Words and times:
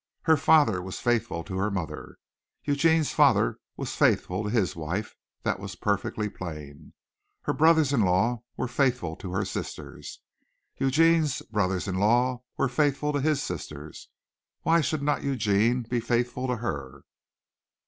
Her 0.23 0.35
father 0.35 0.81
was 0.81 0.99
faithful 0.99 1.43
to 1.43 1.57
her 1.59 1.69
mother. 1.69 2.17
Eugene's 2.63 3.11
father 3.11 3.59
was 3.77 3.95
faithful 3.95 4.43
to 4.43 4.49
his 4.49 4.75
wife 4.75 5.13
that 5.43 5.59
was 5.59 5.75
perfectly 5.75 6.27
plain. 6.27 6.93
Her 7.43 7.53
brothers 7.53 7.93
in 7.93 8.01
law 8.01 8.41
were 8.57 8.67
faithful 8.67 9.15
to 9.17 9.31
her 9.33 9.45
sisters, 9.45 10.19
Eugene's 10.77 11.43
brothers 11.43 11.87
in 11.87 11.99
law 11.99 12.41
were 12.57 12.67
faithful 12.67 13.13
to 13.13 13.21
his 13.21 13.43
sisters. 13.43 14.09
Why 14.63 14.81
should 14.81 15.03
not 15.03 15.21
Eugene 15.23 15.83
be 15.83 15.99
faithful 15.99 16.47
to 16.47 16.55
her? 16.55 17.03